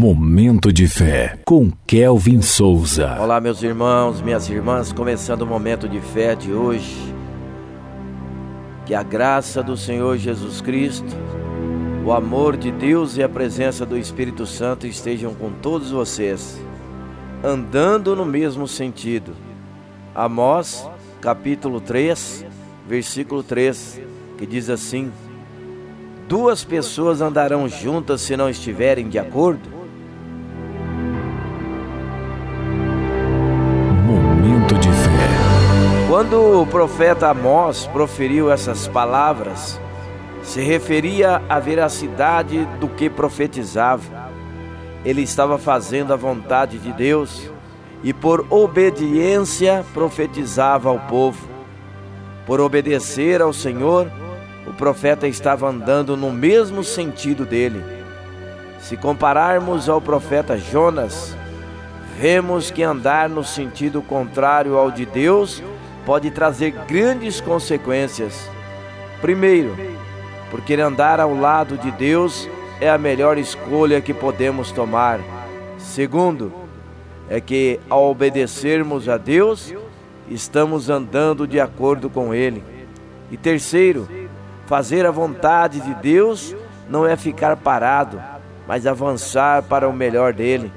[0.00, 3.18] Momento de fé com Kelvin Souza.
[3.20, 6.96] Olá, meus irmãos, minhas irmãs, começando o momento de fé de hoje.
[8.86, 11.14] Que a graça do Senhor Jesus Cristo,
[12.02, 16.58] o amor de Deus e a presença do Espírito Santo estejam com todos vocês,
[17.44, 19.36] andando no mesmo sentido.
[20.14, 20.88] Amós,
[21.20, 22.46] capítulo 3,
[22.88, 24.00] versículo 3,
[24.38, 25.12] que diz assim:
[26.26, 29.79] Duas pessoas andarão juntas se não estiverem de acordo?
[36.20, 39.80] Quando o profeta Amós proferiu essas palavras,
[40.42, 44.28] se referia à veracidade do que profetizava.
[45.02, 47.50] Ele estava fazendo a vontade de Deus
[48.04, 51.48] e, por obediência, profetizava ao povo.
[52.44, 54.06] Por obedecer ao Senhor,
[54.66, 57.82] o profeta estava andando no mesmo sentido dele.
[58.78, 61.34] Se compararmos ao profeta Jonas,
[62.18, 65.62] vemos que andar no sentido contrário ao de Deus
[66.04, 68.50] pode trazer grandes consequências.
[69.20, 69.76] Primeiro,
[70.50, 72.48] porque andar ao lado de Deus
[72.80, 75.20] é a melhor escolha que podemos tomar.
[75.78, 76.52] Segundo,
[77.28, 79.74] é que ao obedecermos a Deus,
[80.28, 82.64] estamos andando de acordo com Ele.
[83.30, 84.08] E terceiro,
[84.70, 86.54] Fazer a vontade de Deus
[86.88, 88.22] não é ficar parado,
[88.68, 90.70] mas avançar para o melhor dele.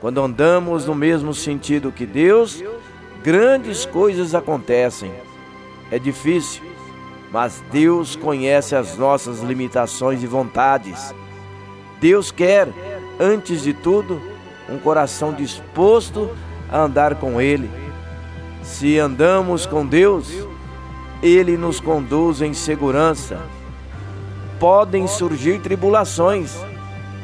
[0.00, 2.64] Quando andamos no mesmo sentido que Deus,
[3.22, 5.12] grandes coisas acontecem.
[5.90, 6.62] É difícil,
[7.30, 11.14] mas Deus conhece as nossas limitações e vontades.
[12.00, 12.68] Deus quer,
[13.18, 14.20] antes de tudo,
[14.68, 16.30] um coração disposto
[16.70, 17.70] a andar com Ele.
[18.62, 20.32] Se andamos com Deus,
[21.22, 23.40] ele nos conduz em segurança.
[24.58, 26.56] Podem surgir tribulações,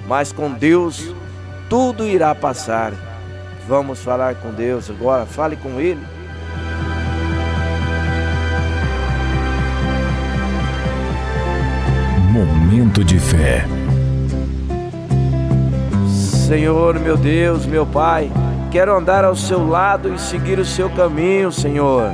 [0.07, 1.15] mas com Deus
[1.69, 3.06] tudo irá passar.
[3.69, 6.01] Vamos falar com Deus agora, fale com Ele.
[12.31, 13.65] Momento de fé.
[16.47, 18.31] Senhor, meu Deus, meu Pai,
[18.71, 22.11] quero andar ao seu lado e seguir o seu caminho, Senhor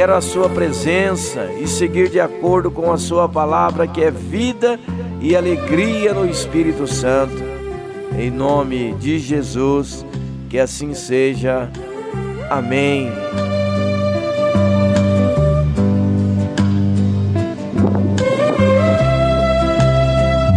[0.00, 4.80] quero a Sua presença e seguir de acordo com a Sua palavra, que é vida
[5.20, 7.42] e alegria no Espírito Santo.
[8.18, 10.06] Em nome de Jesus,
[10.50, 11.68] que assim seja.
[12.50, 13.08] Amém.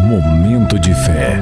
[0.07, 1.37] Momento de fé.